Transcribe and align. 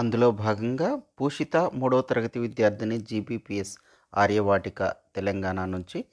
అందులో 0.00 0.30
భాగంగా 0.30 0.98
పూషిత 1.20 1.56
మూడో 1.56 2.00
తరగతి 2.00 2.38
విద్యార్థిని 2.38 2.98
జీబీపీఎస్ 2.98 3.78
ఆర్యవాటిక 4.16 4.92
తెలంగాణ 5.16 5.64
నుంచి 5.64 6.04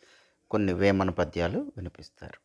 కొన్ని 0.51 0.73
వేమన 0.73 1.09
పద్యాలు 1.09 1.59
వినిపిస్తారు. 1.59 2.39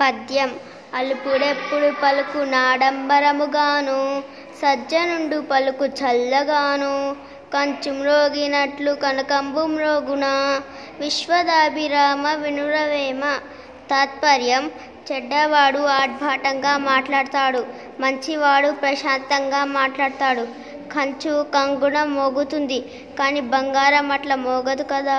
పద్యం. 0.00 0.60
అలుపుడెప్పుడు 0.94 1.92
పలుకు 2.02 2.38
నాడంబరముగాను 2.38 4.22
సజ్జనుండు 4.62 5.40
పలుకు 5.40 5.86
చల్లగాను 5.86 7.16
కంచు 7.54 7.92
మ్రోగినట్లు 7.92 8.92
కనకంబు 8.92 9.60
మ్రోగున 9.60 10.24
విశ్వదాభిరామ 11.00 12.34
వినురవేమ 12.34 13.40
తాత్పర్యం. 13.90 14.70
చెడ్డవాడు 15.12 15.78
ఆర్భాటంగా 15.78 16.78
మాట్లాడతాడు. 16.78 17.66
మంచివాడు 18.00 18.70
ప్రశాంతంగా 18.70 19.64
మాట్లాడతాడు. 19.64 20.44
కంచు 20.92 21.46
కంగుణ 21.54 22.04
మోగుతుంది. 22.04 22.78
కానీ 23.18 23.40
బంగారం 23.40 24.12
అట్లా 24.12 24.36
మోగదు 24.36 24.82
కదా. 24.82 25.18